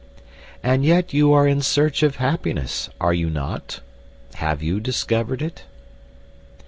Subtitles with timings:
[0.63, 3.81] And yet you are in search of happiness, are you not?
[4.37, 5.65] Have you discovered it?